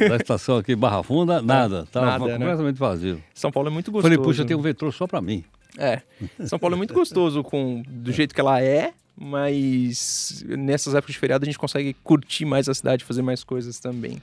da 0.08 0.16
estação 0.16 0.56
aqui, 0.56 0.76
Barra 0.76 1.02
Funda, 1.02 1.42
nada. 1.42 1.86
Tava 1.90 2.06
nada, 2.06 2.24
né? 2.26 2.32
completamente 2.32 2.80
né? 2.80 2.86
vazio. 2.86 3.22
São 3.34 3.50
Paulo 3.50 3.68
é 3.68 3.72
muito 3.72 3.90
gostoso. 3.90 4.14
Falei, 4.14 4.24
puxa, 4.24 4.44
tem 4.44 4.56
um 4.56 4.62
metrô 4.62 4.92
só 4.92 5.06
pra 5.06 5.20
mim. 5.20 5.44
É. 5.78 6.02
São 6.46 6.58
Paulo 6.58 6.74
é 6.74 6.78
muito 6.78 6.94
gostoso 6.94 7.42
com, 7.42 7.82
do 7.86 8.12
jeito 8.12 8.34
que 8.34 8.40
ela 8.40 8.60
é, 8.60 8.92
mas 9.16 10.44
nessas 10.46 10.94
épocas 10.94 11.14
de 11.14 11.18
feriado 11.18 11.44
a 11.44 11.46
gente 11.46 11.58
consegue 11.58 11.94
curtir 12.02 12.44
mais 12.44 12.68
a 12.68 12.74
cidade, 12.74 13.04
fazer 13.04 13.22
mais 13.22 13.44
coisas 13.44 13.78
também. 13.78 14.20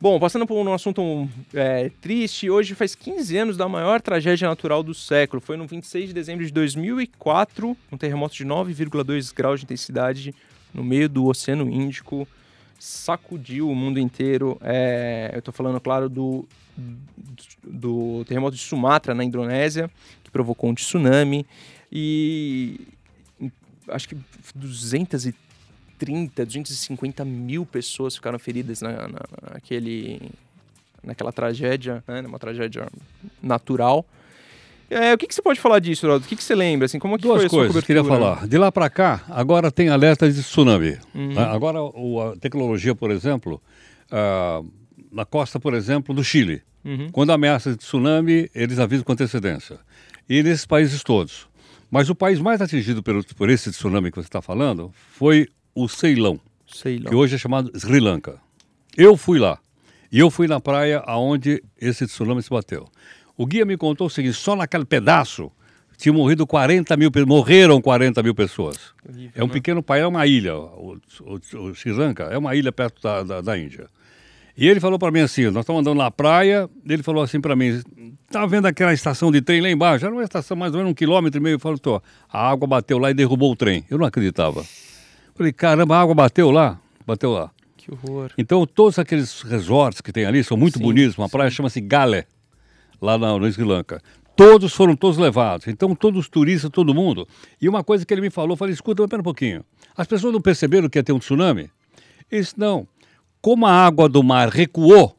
Bom, 0.00 0.18
passando 0.20 0.46
por 0.46 0.54
um 0.54 0.72
assunto 0.72 1.28
é, 1.52 1.90
triste, 2.00 2.48
hoje 2.48 2.74
faz 2.74 2.94
15 2.94 3.36
anos 3.36 3.56
da 3.56 3.68
maior 3.68 4.00
tragédia 4.00 4.48
natural 4.48 4.80
do 4.82 4.94
século. 4.94 5.40
Foi 5.40 5.56
no 5.56 5.66
26 5.66 6.08
de 6.08 6.14
dezembro 6.14 6.46
de 6.46 6.52
2004, 6.52 7.76
um 7.90 7.96
terremoto 7.96 8.36
de 8.36 8.44
9,2 8.44 9.34
graus 9.34 9.58
de 9.58 9.64
intensidade 9.64 10.32
no 10.72 10.84
meio 10.84 11.08
do 11.08 11.26
Oceano 11.26 11.68
Índico 11.68 12.28
sacudiu 12.78 13.68
o 13.68 13.74
mundo 13.74 13.98
inteiro. 13.98 14.56
É, 14.62 15.30
eu 15.34 15.40
estou 15.40 15.52
falando, 15.52 15.80
claro, 15.80 16.08
do, 16.08 16.46
do 17.64 18.24
terremoto 18.26 18.56
de 18.56 18.62
Sumatra, 18.62 19.14
na 19.14 19.24
Indonésia, 19.24 19.90
que 20.28 20.32
provocou 20.32 20.70
um 20.70 20.74
tsunami. 20.74 21.46
E 21.90 22.80
acho 23.88 24.08
que 24.08 24.16
230, 24.54 26.44
250 26.44 27.24
mil 27.24 27.66
pessoas 27.66 28.14
ficaram 28.14 28.38
feridas 28.38 28.82
na, 28.82 29.08
na, 29.08 29.20
naquele, 29.54 30.30
naquela 31.02 31.32
tragédia, 31.32 32.04
né? 32.06 32.20
uma 32.20 32.38
tragédia 32.38 32.86
natural. 33.42 34.06
É, 34.90 35.12
o 35.12 35.18
que, 35.18 35.26
que, 35.26 35.34
você 35.34 35.42
pode 35.42 35.60
falar 35.60 35.80
disso, 35.80 36.06
Ronaldo? 36.06 36.24
O 36.24 36.28
que, 36.28 36.34
que, 36.34 36.42
você 36.42 36.54
lembra? 36.54 36.86
Assim, 36.86 36.98
como 36.98 37.14
é 37.14 37.18
que 37.18 37.22
Duas 37.22 37.42
foi 37.42 37.48
coisas, 37.50 37.84
queria 37.84 38.02
falar. 38.02 38.46
De 38.46 38.56
lá 38.56 38.72
para 38.72 38.88
cá, 38.88 39.22
agora 39.28 39.70
tem 39.70 39.90
alerta 39.90 40.30
de 40.30 40.40
tsunami. 40.42 40.96
Uhum. 41.14 41.34
Né? 41.34 41.42
Agora, 41.42 41.82
o, 41.82 42.20
a 42.22 42.36
tecnologia, 42.36 42.94
por 42.94 43.10
exemplo, 43.10 43.60
uh, 44.10 44.66
na 45.12 45.26
costa, 45.26 45.60
por 45.60 45.74
exemplo, 45.74 46.14
do 46.14 46.24
Chile, 46.24 46.62
uhum. 46.82 47.08
quando 47.12 47.32
ameaça 47.32 47.70
de 47.70 47.76
tsunami, 47.76 48.50
eles 48.54 48.78
avisam 48.78 49.04
com 49.04 49.12
antecedência. 49.12 49.78
E 50.28 50.42
nesses 50.42 50.66
países 50.66 51.02
todos. 51.02 51.48
Mas 51.90 52.10
o 52.10 52.14
país 52.14 52.38
mais 52.38 52.60
atingido 52.60 53.02
por, 53.02 53.24
por 53.34 53.48
esse 53.48 53.70
tsunami 53.70 54.10
que 54.10 54.16
você 54.16 54.28
está 54.28 54.42
falando 54.42 54.92
foi 55.12 55.48
o 55.74 55.88
Ceilão, 55.88 56.38
Ceilão, 56.66 57.08
que 57.08 57.14
hoje 57.14 57.36
é 57.36 57.38
chamado 57.38 57.70
Sri 57.78 57.98
Lanka. 57.98 58.38
Eu 58.96 59.16
fui 59.16 59.38
lá. 59.38 59.58
E 60.10 60.18
eu 60.18 60.30
fui 60.30 60.46
na 60.46 60.60
praia 60.60 61.02
aonde 61.06 61.62
esse 61.80 62.06
tsunami 62.06 62.42
se 62.42 62.50
bateu. 62.50 62.86
O 63.36 63.46
guia 63.46 63.64
me 63.64 63.76
contou 63.76 64.06
o 64.06 64.10
seguinte: 64.10 64.34
só 64.34 64.56
naquele 64.56 64.84
pedaço 64.84 65.50
tinham 65.96 66.14
morrido 66.14 66.46
40 66.46 66.96
mil 66.96 67.10
morreram 67.26 67.80
40 67.80 68.22
mil 68.22 68.34
pessoas. 68.34 68.94
é 69.34 69.42
um 69.42 69.46
né? 69.46 69.52
pequeno 69.52 69.82
país, 69.82 70.02
é 70.02 70.06
uma 70.06 70.26
ilha. 70.26 70.56
O, 70.56 70.98
o, 71.20 71.58
o 71.58 71.74
Sri 71.74 71.92
Lanka 71.92 72.24
é 72.24 72.38
uma 72.38 72.54
ilha 72.54 72.70
perto 72.70 73.02
da, 73.02 73.22
da, 73.22 73.40
da 73.40 73.58
Índia. 73.58 73.88
E 74.60 74.66
ele 74.66 74.80
falou 74.80 74.98
para 74.98 75.12
mim 75.12 75.20
assim, 75.20 75.44
nós 75.50 75.60
estamos 75.60 75.82
andando 75.82 75.98
na 75.98 76.10
praia, 76.10 76.68
ele 76.84 77.00
falou 77.00 77.22
assim 77.22 77.40
para 77.40 77.54
mim, 77.54 77.80
tá 78.28 78.44
vendo 78.44 78.66
aquela 78.66 78.92
estação 78.92 79.30
de 79.30 79.40
trem 79.40 79.60
lá 79.60 79.70
embaixo? 79.70 80.04
Era 80.04 80.12
uma 80.12 80.24
estação 80.24 80.56
mais 80.56 80.72
ou 80.72 80.78
menos 80.78 80.90
um 80.90 80.94
quilômetro 80.94 81.38
e 81.38 81.40
meio. 81.40 81.54
Ele 81.54 81.60
falou, 81.60 81.78
tô, 81.78 82.02
a 82.28 82.50
água 82.50 82.66
bateu 82.66 82.98
lá 82.98 83.08
e 83.08 83.14
derrubou 83.14 83.52
o 83.52 83.56
trem. 83.56 83.84
Eu 83.88 83.98
não 83.98 84.04
acreditava. 84.04 84.66
Falei, 85.36 85.52
caramba, 85.52 85.94
a 85.94 86.00
água 86.00 86.12
bateu 86.12 86.50
lá? 86.50 86.76
Bateu 87.06 87.30
lá. 87.30 87.52
Que 87.76 87.92
horror. 87.92 88.32
Então, 88.36 88.66
todos 88.66 88.98
aqueles 88.98 89.42
resorts 89.42 90.00
que 90.00 90.10
tem 90.10 90.24
ali 90.24 90.42
são 90.42 90.56
muito 90.56 90.78
sim, 90.78 90.84
bonitos. 90.84 91.16
Uma 91.16 91.28
sim. 91.28 91.32
praia 91.32 91.50
chama-se 91.52 91.80
Gale, 91.80 92.24
lá 93.00 93.16
na, 93.16 93.38
no 93.38 93.46
Sri 93.46 93.62
Lanka. 93.62 94.02
Todos 94.34 94.74
foram 94.74 94.96
todos 94.96 95.18
levados. 95.18 95.68
Então, 95.68 95.94
todos 95.94 96.18
os 96.18 96.28
turistas, 96.28 96.68
todo 96.68 96.92
mundo. 96.92 97.28
E 97.62 97.68
uma 97.68 97.84
coisa 97.84 98.04
que 98.04 98.12
ele 98.12 98.22
me 98.22 98.30
falou, 98.30 98.54
eu 98.54 98.56
falei, 98.56 98.74
escuta, 98.74 99.04
espera 99.04 99.20
um 99.20 99.24
pouquinho. 99.24 99.64
As 99.96 100.08
pessoas 100.08 100.32
não 100.32 100.40
perceberam 100.40 100.88
que 100.88 100.98
ia 100.98 101.04
ter 101.04 101.12
um 101.12 101.20
tsunami? 101.20 101.70
Isso 102.28 102.54
não 102.56 102.88
como 103.40 103.66
a 103.66 103.72
água 103.72 104.08
do 104.08 104.22
mar 104.22 104.48
recuou, 104.48 105.16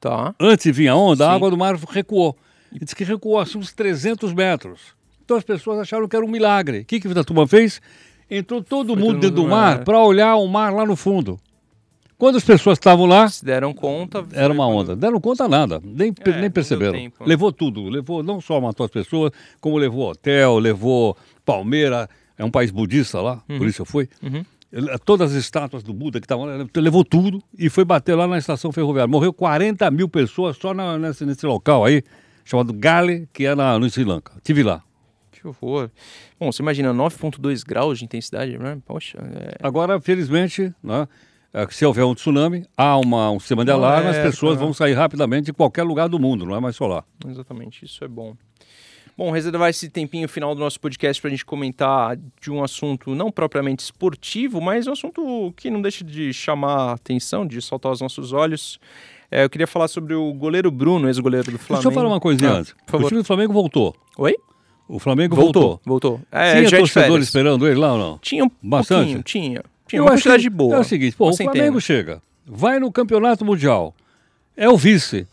tá. 0.00 0.34
antes 0.38 0.74
vinha 0.74 0.92
a 0.92 0.96
onda, 0.96 1.24
Sim. 1.24 1.30
a 1.30 1.34
água 1.34 1.50
do 1.50 1.56
mar 1.56 1.76
recuou. 1.76 2.36
E 2.72 2.80
disse 2.80 2.94
que 2.96 3.04
recuou 3.04 3.38
assim, 3.38 3.58
uns 3.58 3.72
300 3.72 4.32
metros. 4.32 4.80
Então 5.24 5.36
as 5.36 5.44
pessoas 5.44 5.78
acharam 5.78 6.08
que 6.08 6.16
era 6.16 6.24
um 6.24 6.28
milagre. 6.28 6.80
O 6.80 6.84
que, 6.84 7.00
que 7.00 7.08
a 7.08 7.24
turma 7.24 7.46
fez? 7.46 7.80
Entrou 8.28 8.62
todo 8.62 8.94
Foi 8.94 9.02
mundo 9.02 9.20
dentro 9.20 9.36
do 9.36 9.48
mar 9.48 9.84
para 9.84 9.98
olhar 10.00 10.36
o 10.36 10.46
mar 10.48 10.72
lá 10.72 10.84
no 10.84 10.96
fundo. 10.96 11.38
Quando 12.18 12.36
as 12.36 12.44
pessoas 12.44 12.78
estavam 12.78 13.06
lá. 13.06 13.28
Se 13.28 13.44
deram 13.44 13.72
conta. 13.72 14.24
Era 14.32 14.52
uma 14.52 14.66
onda. 14.66 14.92
Quando... 14.92 15.00
Deram 15.00 15.20
conta 15.20 15.48
nada. 15.48 15.80
Nem, 15.84 16.12
é, 16.20 16.40
nem 16.40 16.50
perceberam. 16.50 17.12
Levou 17.20 17.52
tudo. 17.52 17.88
Levou, 17.88 18.22
não 18.22 18.40
só 18.40 18.60
matou 18.60 18.84
as 18.84 18.90
pessoas, 18.90 19.32
como 19.60 19.76
levou 19.76 20.10
hotel, 20.10 20.58
levou 20.58 21.16
Palmeira. 21.44 22.08
É 22.36 22.44
um 22.44 22.50
país 22.50 22.70
budista 22.70 23.20
lá, 23.20 23.42
uhum. 23.48 23.58
por 23.58 23.66
isso 23.68 23.82
eu 23.82 23.86
fui. 23.86 24.08
Uhum 24.20 24.44
todas 25.04 25.32
as 25.32 25.36
estátuas 25.36 25.82
do 25.82 25.92
Buda 25.92 26.20
que 26.20 26.24
estavam 26.24 26.46
lá, 26.46 26.66
levou 26.76 27.04
tudo 27.04 27.42
e 27.58 27.68
foi 27.68 27.84
bater 27.84 28.14
lá 28.14 28.26
na 28.26 28.38
estação 28.38 28.72
ferroviária. 28.72 29.10
Morreu 29.10 29.32
40 29.32 29.90
mil 29.90 30.08
pessoas 30.08 30.56
só 30.56 30.74
na, 30.74 30.98
nesse, 30.98 31.24
nesse 31.24 31.46
local 31.46 31.84
aí, 31.84 32.02
chamado 32.44 32.72
Gale, 32.72 33.28
que 33.32 33.46
é 33.46 33.54
na, 33.54 33.78
no 33.78 33.88
Sri 33.88 34.04
Lanka. 34.04 34.32
Tive 34.42 34.62
lá. 34.62 34.82
Que 35.30 35.46
horror. 35.46 35.90
Bom, 36.38 36.50
você 36.50 36.62
imagina 36.62 36.92
9,2 36.92 37.62
graus 37.64 37.98
de 37.98 38.04
intensidade, 38.04 38.58
né? 38.58 38.78
Poxa. 38.84 39.18
É... 39.18 39.56
Agora, 39.62 40.00
felizmente, 40.00 40.74
né? 40.82 41.06
É, 41.52 41.64
se 41.70 41.86
houver 41.86 42.04
um 42.04 42.16
tsunami, 42.16 42.66
há 42.76 42.98
uma, 42.98 43.30
um 43.30 43.38
sistema 43.38 43.64
de 43.64 43.70
alarme, 43.70 44.08
é, 44.08 44.10
as 44.10 44.18
pessoas 44.18 44.58
vão 44.58 44.74
sair 44.74 44.94
rapidamente 44.94 45.46
de 45.46 45.52
qualquer 45.52 45.84
lugar 45.84 46.08
do 46.08 46.18
mundo, 46.18 46.44
não 46.44 46.56
é 46.56 46.58
mais 46.58 46.74
só 46.74 46.84
lá. 46.88 47.04
Exatamente, 47.24 47.84
isso 47.84 48.02
é 48.02 48.08
bom. 48.08 48.36
Bom, 49.16 49.30
reservar 49.30 49.70
esse 49.70 49.88
tempinho 49.88 50.28
final 50.28 50.54
do 50.54 50.60
nosso 50.60 50.80
podcast 50.80 51.22
para 51.22 51.28
a 51.28 51.30
gente 51.30 51.44
comentar 51.44 52.16
de 52.40 52.50
um 52.50 52.64
assunto 52.64 53.14
não 53.14 53.30
propriamente 53.30 53.84
esportivo, 53.84 54.60
mas 54.60 54.88
um 54.88 54.92
assunto 54.92 55.54
que 55.56 55.70
não 55.70 55.80
deixa 55.80 56.02
de 56.02 56.32
chamar 56.32 56.76
a 56.76 56.92
atenção, 56.94 57.46
de 57.46 57.62
saltar 57.62 57.92
os 57.92 58.00
nossos 58.00 58.32
olhos. 58.32 58.80
É, 59.30 59.44
eu 59.44 59.50
queria 59.50 59.68
falar 59.68 59.86
sobre 59.86 60.14
o 60.14 60.32
goleiro 60.32 60.68
Bruno, 60.70 61.08
ex-goleiro 61.08 61.52
do 61.52 61.58
Flamengo. 61.58 61.82
Deixa 61.82 61.88
eu 61.88 61.92
falar 61.92 62.08
uma 62.08 62.20
coisinha 62.20 62.50
ah, 62.50 62.58
antes. 62.58 62.74
O 62.92 63.08
time 63.08 63.20
do 63.20 63.24
Flamengo 63.24 63.52
voltou. 63.52 63.94
Oi? 64.18 64.34
O 64.88 64.98
Flamengo 64.98 65.36
voltou. 65.36 65.80
Voltou. 65.84 66.18
voltou. 66.18 66.20
É, 66.32 66.64
tinha 66.64 66.80
torcedor 66.80 67.20
esperando 67.20 67.68
ele 67.68 67.78
lá 67.78 67.92
ou 67.92 67.98
não? 67.98 68.18
Tinha 68.18 68.44
um 68.44 68.50
Bastante? 68.60 69.22
tinha. 69.22 69.62
Tinha 69.86 70.00
eu 70.00 70.04
uma 70.04 70.10
quantidade 70.12 70.50
boa. 70.50 70.76
É 70.76 70.78
o 70.80 70.84
seguinte, 70.84 71.16
pô, 71.16 71.30
o 71.30 71.36
Flamengo 71.36 71.80
chega, 71.80 72.20
vai 72.44 72.80
no 72.80 72.90
Campeonato 72.90 73.44
Mundial, 73.44 73.94
é 74.56 74.68
o 74.68 74.76
vice. 74.76 75.26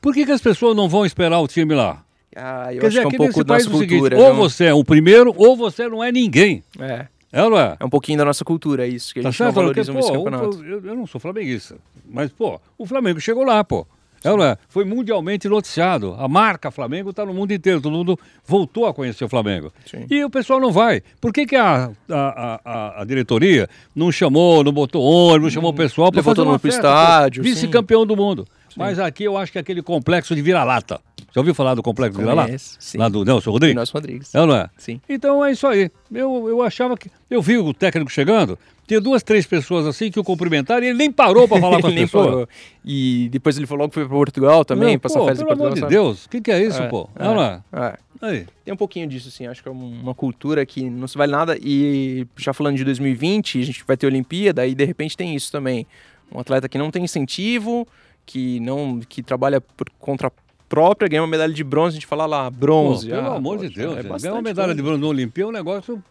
Por 0.00 0.14
que, 0.14 0.24
que 0.24 0.32
as 0.32 0.40
pessoas 0.40 0.76
não 0.76 0.88
vão 0.88 1.06
esperar 1.06 1.38
o 1.40 1.46
time 1.46 1.74
lá? 1.74 2.02
Ah, 2.36 2.72
eu 2.72 2.80
Quer 2.80 2.86
acho 2.86 2.88
dizer, 2.88 3.08
que 3.08 3.16
é 3.16 3.18
um 3.18 3.26
pouco 3.26 3.44
da 3.44 3.54
nossa 3.54 3.70
cultura. 3.70 4.16
Seguinte, 4.16 4.28
ou 4.28 4.34
você 4.34 4.64
é 4.66 4.74
o 4.74 4.84
primeiro, 4.84 5.34
ou 5.36 5.56
você 5.56 5.88
não 5.88 6.02
é 6.02 6.12
ninguém. 6.12 6.62
É. 6.78 7.06
É 7.32 7.48
não 7.48 7.58
é? 7.58 7.76
É 7.78 7.84
um 7.84 7.90
pouquinho 7.90 8.18
da 8.18 8.24
nossa 8.24 8.44
cultura 8.44 8.86
isso, 8.86 9.14
que 9.14 9.20
a 9.20 9.22
tá 9.22 9.30
gente 9.30 9.38
certo? 9.38 9.48
não 9.48 9.54
valoriza 9.54 9.92
Porque, 9.92 10.06
pô, 10.06 10.12
campeonato. 10.12 10.64
Eu, 10.64 10.84
eu, 10.84 10.96
não 10.96 11.06
sou 11.06 11.20
flamenguista, 11.20 11.76
mas, 12.08 12.30
pô, 12.30 12.60
o 12.76 12.86
Flamengo 12.86 13.20
chegou 13.20 13.44
lá, 13.44 13.62
pô. 13.62 13.86
É 14.22 14.28
não 14.28 14.44
é? 14.44 14.56
Foi 14.68 14.84
mundialmente 14.84 15.48
noticiado. 15.48 16.14
A 16.18 16.28
marca 16.28 16.70
Flamengo 16.70 17.10
está 17.10 17.24
no 17.24 17.32
mundo 17.32 17.52
inteiro. 17.52 17.80
Todo 17.80 17.92
mundo 17.92 18.18
voltou 18.46 18.86
a 18.86 18.92
conhecer 18.92 19.24
o 19.24 19.28
Flamengo. 19.28 19.72
Sim. 19.86 20.04
E 20.10 20.22
o 20.22 20.28
pessoal 20.28 20.60
não 20.60 20.70
vai. 20.70 21.02
Por 21.20 21.32
que, 21.32 21.46
que 21.46 21.56
a, 21.56 21.90
a, 22.10 22.60
a, 22.62 23.00
a 23.00 23.04
diretoria 23.04 23.66
não 23.96 24.12
chamou, 24.12 24.62
não 24.62 24.72
botou 24.72 25.02
ônibus, 25.02 25.44
não 25.44 25.50
chamou 25.50 25.70
o 25.70 25.74
pessoal 25.74 26.12
para 26.12 26.22
fazer 26.22 26.42
uma 26.42 26.58
festa, 26.58 26.78
estádio? 26.78 27.42
Vice-campeão 27.42 28.04
do 28.04 28.14
mundo. 28.14 28.46
Sim. 28.68 28.74
Mas 28.76 28.98
aqui 28.98 29.24
eu 29.24 29.38
acho 29.38 29.50
que 29.50 29.58
é 29.58 29.60
aquele 29.62 29.82
complexo 29.82 30.34
de 30.34 30.42
vira-lata. 30.42 31.00
Já 31.32 31.40
ouviu 31.40 31.54
falar 31.54 31.74
do 31.74 31.82
complexo 31.82 32.18
de 32.18 32.24
vira-lata? 32.24 32.56
Lá 32.96 33.08
do 33.08 33.24
Nelson 33.24 33.50
Rodrigues? 33.50 33.76
Nelson 33.76 33.98
Rodrigues. 33.98 34.34
É 34.34 34.40
ou 34.40 34.46
não 34.46 34.56
é? 34.56 34.68
Sim. 34.76 35.00
Então 35.08 35.44
é 35.44 35.52
isso 35.52 35.66
aí. 35.66 35.90
Eu, 36.12 36.48
eu 36.48 36.62
achava 36.62 36.96
que. 36.96 37.10
Eu 37.30 37.40
vi 37.40 37.56
o 37.56 37.72
técnico 37.72 38.10
chegando, 38.10 38.58
tinha 38.90 39.00
duas, 39.00 39.22
três 39.22 39.46
pessoas 39.46 39.86
assim 39.86 40.10
que 40.10 40.18
o 40.18 40.24
cumprimentaram 40.24 40.82
e 40.84 40.88
ele 40.88 40.98
nem 40.98 41.12
parou 41.12 41.46
para 41.46 41.60
falar 41.60 41.78
com 41.82 41.86
as 41.86 41.94
pessoas. 41.94 42.26
Parou. 42.26 42.48
E 42.84 43.28
depois 43.30 43.56
ele 43.56 43.66
falou 43.66 43.88
que 43.88 43.94
foi 43.94 44.04
para 44.04 44.16
Portugal 44.16 44.64
também, 44.64 44.98
passar 44.98 45.20
férias 45.20 45.40
em 45.40 45.44
Portugal. 45.44 45.72
Pelo 45.72 45.78
amor 45.78 45.88
de 45.88 45.94
Deus, 45.94 46.24
o 46.24 46.28
que, 46.28 46.40
que, 46.40 46.50
é 46.50 46.60
isso, 46.60 46.82
é, 46.82 46.88
pô? 46.88 47.08
É, 47.14 47.24
não 47.24 47.40
é? 47.40 47.62
é. 47.72 47.98
Aí. 48.20 48.46
Tem 48.64 48.74
um 48.74 48.76
pouquinho 48.76 49.06
disso, 49.06 49.30
sim. 49.30 49.46
Acho 49.46 49.62
que 49.62 49.68
é 49.68 49.72
uma 49.72 50.14
cultura 50.14 50.66
que 50.66 50.90
não 50.90 51.06
se 51.06 51.16
vale 51.16 51.30
nada. 51.30 51.56
E 51.62 52.26
já 52.36 52.52
falando 52.52 52.76
de 52.76 52.84
2020, 52.84 53.60
a 53.60 53.64
gente 53.64 53.84
vai 53.86 53.96
ter 53.96 54.06
Olimpíada 54.06 54.66
e 54.66 54.74
de 54.74 54.84
repente 54.84 55.16
tem 55.16 55.36
isso 55.36 55.52
também. 55.52 55.86
Um 56.32 56.40
atleta 56.40 56.68
que 56.68 56.76
não 56.76 56.90
tem 56.90 57.04
incentivo, 57.04 57.86
que 58.26 58.58
não 58.60 59.00
que 59.00 59.22
trabalha 59.22 59.60
por 59.60 59.88
conta 60.00 60.32
própria, 60.70 61.08
ganha 61.08 61.20
uma 61.20 61.28
medalha 61.28 61.52
de 61.52 61.64
bronze, 61.64 61.96
a 61.96 62.00
gente 62.00 62.06
fala 62.06 62.24
lá, 62.24 62.48
bronze. 62.48 63.08
Pô, 63.10 63.16
pelo 63.16 63.28
ah, 63.28 63.36
amor 63.36 63.58
de 63.58 63.68
Deus, 63.68 63.98
é 63.98 64.02
ganhar 64.04 64.32
uma 64.34 64.40
medalha 64.40 64.72
de 64.72 64.80
bronze 64.80 65.00
no 65.00 65.08
Olimpíada 65.08 65.48
é 65.48 65.50
um 65.50 65.52
negócio 65.52 66.02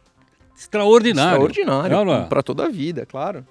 extraordinário. 0.56 1.48
Extraordinário, 1.48 2.12
é, 2.12 2.26
para 2.26 2.44
toda 2.44 2.66
a 2.66 2.70
vida, 2.70 3.06
claro. 3.06 3.48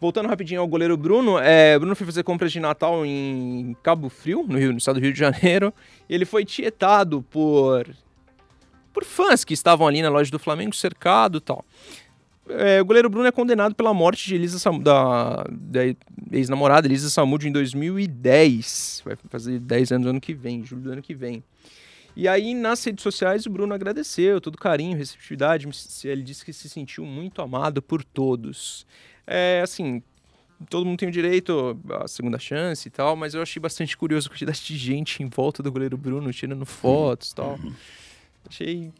Voltando 0.00 0.28
rapidinho 0.28 0.60
ao 0.60 0.66
goleiro 0.66 0.96
Bruno, 0.96 1.38
é, 1.38 1.78
Bruno 1.78 1.94
foi 1.94 2.04
fazer 2.04 2.24
compras 2.24 2.50
de 2.50 2.58
Natal 2.58 3.06
em 3.06 3.76
Cabo 3.84 4.08
Frio, 4.08 4.44
no, 4.48 4.58
Rio, 4.58 4.72
no 4.72 4.78
estado 4.78 4.98
do 4.98 5.02
Rio 5.02 5.12
de 5.12 5.18
Janeiro. 5.18 5.72
E 6.08 6.14
ele 6.14 6.24
foi 6.24 6.44
tietado 6.44 7.22
por 7.30 7.86
por 8.92 9.04
fãs 9.04 9.42
que 9.42 9.54
estavam 9.54 9.86
ali 9.86 10.02
na 10.02 10.10
loja 10.10 10.30
do 10.30 10.38
Flamengo, 10.38 10.74
cercado 10.74 11.38
e 11.38 11.40
tal. 11.40 11.64
É, 12.48 12.80
o 12.80 12.84
goleiro 12.84 13.08
Bruno 13.08 13.26
é 13.26 13.32
condenado 13.32 13.74
pela 13.74 13.94
morte 13.94 14.26
de 14.26 14.34
Elisa 14.34 14.58
Sam, 14.58 14.80
da, 14.80 15.44
da 15.50 15.80
ex-namorada 16.32 16.86
Elisa 16.86 17.08
Samud 17.08 17.46
em 17.46 17.52
2010. 17.52 19.02
Vai 19.04 19.16
fazer 19.28 19.60
10 19.60 19.92
anos 19.92 20.04
no 20.04 20.10
ano 20.10 20.20
que 20.20 20.34
vem, 20.34 20.64
julho 20.64 20.82
do 20.82 20.92
ano 20.92 21.02
que 21.02 21.14
vem. 21.14 21.42
E 22.14 22.28
aí, 22.28 22.52
nas 22.52 22.84
redes 22.84 23.02
sociais, 23.02 23.46
o 23.46 23.50
Bruno 23.50 23.72
agradeceu, 23.72 24.40
todo 24.40 24.58
carinho, 24.58 24.96
receptividade. 24.96 25.66
Ele 26.04 26.22
disse 26.22 26.44
que 26.44 26.52
se 26.52 26.68
sentiu 26.68 27.06
muito 27.06 27.40
amado 27.40 27.80
por 27.80 28.04
todos. 28.04 28.86
É, 29.26 29.60
assim, 29.62 30.02
todo 30.68 30.84
mundo 30.84 30.98
tem 30.98 31.08
o 31.08 31.12
direito 31.12 31.78
à 32.02 32.06
segunda 32.06 32.38
chance 32.38 32.86
e 32.86 32.90
tal, 32.90 33.16
mas 33.16 33.34
eu 33.34 33.40
achei 33.40 33.60
bastante 33.60 33.96
curioso 33.96 34.28
a 34.28 34.30
quantidade 34.30 34.62
de 34.62 34.76
gente 34.76 35.22
em 35.22 35.26
volta 35.26 35.62
do 35.62 35.72
goleiro 35.72 35.96
Bruno, 35.96 36.30
tirando 36.32 36.66
fotos 36.66 37.30
e 37.30 37.34
tal. 37.34 37.58
Uhum. 37.62 37.72
Achei 38.48 38.92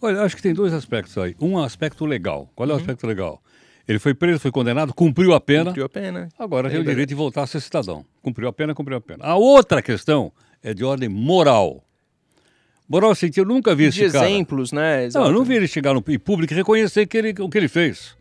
Olha, 0.00 0.22
acho 0.22 0.36
que 0.36 0.42
tem 0.42 0.54
dois 0.54 0.72
aspectos 0.72 1.16
aí. 1.18 1.34
Um 1.40 1.58
aspecto 1.58 2.04
legal. 2.04 2.50
Qual 2.54 2.68
é 2.68 2.72
o 2.72 2.74
uhum. 2.74 2.80
aspecto 2.80 3.06
legal? 3.06 3.42
Ele 3.88 3.98
foi 3.98 4.14
preso, 4.14 4.40
foi 4.40 4.50
condenado, 4.50 4.92
cumpriu 4.92 5.32
a 5.32 5.40
pena. 5.40 5.66
Cumpriu 5.66 5.84
a 5.84 5.88
pena. 5.88 6.28
Agora 6.38 6.68
tem 6.68 6.80
o 6.80 6.84
direito 6.84 7.08
de 7.08 7.14
voltar 7.14 7.42
a 7.42 7.46
ser 7.46 7.60
cidadão. 7.60 8.04
Cumpriu 8.20 8.48
a 8.48 8.52
pena, 8.52 8.74
cumpriu 8.74 8.96
a 8.96 9.00
pena. 9.00 9.24
A 9.24 9.36
outra 9.36 9.80
questão 9.80 10.32
é 10.62 10.74
de 10.74 10.84
ordem 10.84 11.08
moral. 11.08 11.84
Moral 12.88 13.12
assim, 13.12 13.30
eu 13.36 13.44
nunca 13.44 13.74
vi 13.74 13.88
de 13.88 14.02
esse 14.04 14.12
cara... 14.12 14.28
exemplos, 14.28 14.72
né? 14.72 15.08
Não, 15.14 15.26
eu 15.26 15.32
não 15.32 15.44
vi 15.44 15.54
ele 15.54 15.68
chegar 15.68 15.94
no 15.94 16.02
em 16.08 16.18
público 16.18 16.52
e 16.52 16.56
reconhecer 16.56 17.06
que 17.06 17.16
ele, 17.16 17.34
o 17.40 17.48
que 17.48 17.58
ele 17.58 17.68
fez. 17.68 18.16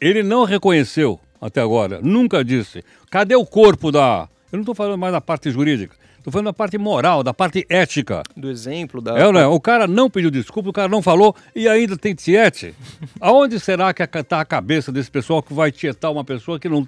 Ele 0.00 0.22
não 0.22 0.44
reconheceu 0.44 1.18
até 1.40 1.60
agora, 1.60 2.00
nunca 2.00 2.44
disse. 2.44 2.84
Cadê 3.10 3.34
o 3.34 3.44
corpo 3.44 3.90
da... 3.90 4.28
Eu 4.52 4.56
não 4.56 4.62
estou 4.62 4.74
falando 4.74 4.98
mais 4.98 5.12
da 5.12 5.20
parte 5.20 5.50
jurídica. 5.50 5.96
Estou 6.18 6.32
falando 6.32 6.46
da 6.46 6.52
parte 6.52 6.76
moral, 6.76 7.22
da 7.22 7.32
parte 7.32 7.64
ética. 7.68 8.22
Do 8.36 8.50
exemplo, 8.50 9.00
da. 9.00 9.18
É, 9.18 9.32
né? 9.32 9.46
O 9.46 9.60
cara 9.60 9.86
não 9.86 10.10
pediu 10.10 10.30
desculpa, 10.30 10.68
o 10.68 10.72
cara 10.72 10.88
não 10.88 11.00
falou 11.00 11.34
e 11.54 11.68
ainda 11.68 11.96
tem 11.96 12.14
tiete. 12.14 12.74
Aonde 13.20 13.58
será 13.58 13.94
que 13.94 14.02
está 14.02 14.40
a 14.40 14.44
cabeça 14.44 14.92
desse 14.92 15.10
pessoal 15.10 15.42
que 15.42 15.54
vai 15.54 15.70
tietar 15.70 16.10
uma 16.12 16.24
pessoa 16.24 16.58
que 16.58 16.68
não. 16.68 16.86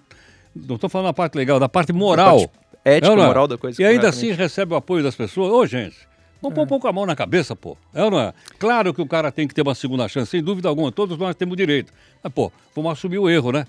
Não 0.55 0.75
estou 0.75 0.91
falando 0.91 1.07
da 1.07 1.13
parte 1.13 1.37
legal, 1.37 1.61
da 1.61 1.69
parte 1.69 1.93
moral. 1.93 2.41
Da 2.41 2.49
parte 2.49 2.61
ética, 2.85 3.13
é, 3.13 3.17
moral 3.17 3.47
da 3.47 3.57
coisa. 3.57 3.81
E 3.81 3.85
ainda 3.85 4.09
assim 4.09 4.33
recebe 4.33 4.75
o 4.75 4.77
apoio 4.77 5.03
das 5.03 5.15
pessoas. 5.15 5.53
Ô, 5.53 5.65
gente, 5.65 5.97
vamos 6.43 6.53
é. 6.53 6.55
pôr 6.57 6.65
um 6.65 6.67
pouco 6.67 6.89
a 6.89 6.93
mão 6.93 7.07
na 7.07 7.15
cabeça, 7.15 7.55
pô. 7.55 7.77
É 7.95 8.03
ou 8.03 8.11
não 8.11 8.21
é? 8.21 8.35
Claro 8.59 8.93
que 8.93 9.01
o 9.01 9.07
cara 9.07 9.31
tem 9.31 9.47
que 9.47 9.55
ter 9.55 9.63
uma 9.63 9.77
segunda 9.77 10.09
chance, 10.09 10.31
sem 10.31 10.43
dúvida 10.43 10.69
alguma. 10.69 10.91
Todos 10.91 11.17
nós 11.17 11.37
temos 11.37 11.57
direito. 11.57 11.93
Mas, 12.23 12.33
pô, 12.33 12.51
vamos 12.75 12.93
assumir 12.93 13.19
o 13.19 13.31
erro, 13.31 13.53
né? 13.53 13.65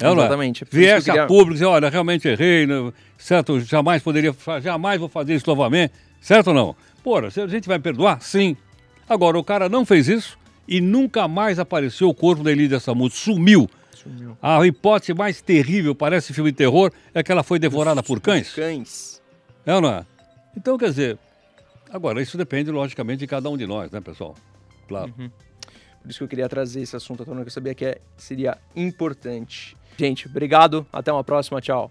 É, 0.00 0.10
Exatamente. 0.10 0.64
É? 0.64 0.66
Viesse 0.70 1.10
a 1.10 1.26
público 1.26 1.52
e 1.52 1.54
dizer, 1.54 1.66
olha, 1.66 1.88
realmente 1.88 2.28
errei, 2.28 2.66
né? 2.66 2.92
certo? 3.16 3.60
Jamais 3.60 4.02
poderia, 4.02 4.34
jamais 4.62 5.00
vou 5.00 5.08
fazer 5.08 5.34
isso 5.34 5.48
novamente, 5.48 5.92
certo 6.20 6.48
ou 6.48 6.54
não? 6.54 6.76
Porra, 7.02 7.28
a 7.28 7.46
gente 7.46 7.66
vai 7.66 7.78
perdoar? 7.78 8.20
Sim. 8.20 8.56
Agora, 9.08 9.38
o 9.38 9.44
cara 9.44 9.68
não 9.68 9.84
fez 9.84 10.08
isso 10.08 10.38
e 10.66 10.80
nunca 10.80 11.26
mais 11.26 11.58
apareceu 11.58 12.08
o 12.08 12.14
corpo 12.14 12.44
da 12.44 12.52
Elídia 12.52 12.78
Samudio. 12.78 13.16
Sumiu. 13.16 13.70
Sumiu. 13.94 14.36
A 14.40 14.64
hipótese 14.66 15.14
mais 15.14 15.40
terrível, 15.40 15.94
parece 15.94 16.32
filme 16.32 16.50
de 16.52 16.58
terror, 16.58 16.92
é 17.14 17.22
que 17.22 17.32
ela 17.32 17.42
foi 17.42 17.58
devorada 17.58 18.02
por 18.02 18.20
cães. 18.20 18.52
Cães. 18.54 19.22
É 19.64 19.74
ou 19.74 19.80
não 19.80 19.90
é? 19.90 20.06
Então, 20.56 20.76
quer 20.76 20.90
dizer, 20.90 21.18
agora, 21.90 22.20
isso 22.20 22.36
depende, 22.36 22.70
logicamente, 22.70 23.20
de 23.20 23.26
cada 23.26 23.48
um 23.48 23.56
de 23.56 23.66
nós, 23.66 23.90
né, 23.90 24.00
pessoal? 24.00 24.34
Claro. 24.86 25.12
Uhum. 25.18 25.30
Por 26.02 26.10
isso 26.10 26.18
que 26.18 26.24
eu 26.24 26.28
queria 26.28 26.48
trazer 26.48 26.82
esse 26.82 26.94
assunto 26.94 27.22
à 27.22 27.26
tona, 27.26 27.42
que 27.42 27.48
eu 27.48 27.52
sabia 27.52 27.74
que 27.74 27.84
é, 27.84 28.00
seria 28.16 28.58
importante. 28.76 29.76
Gente, 29.98 30.28
obrigado, 30.28 30.86
até 30.92 31.12
uma 31.12 31.24
próxima, 31.24 31.60
tchau. 31.60 31.90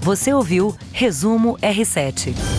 Você 0.00 0.32
ouviu 0.32 0.74
Resumo 0.90 1.58
R7. 1.58 2.57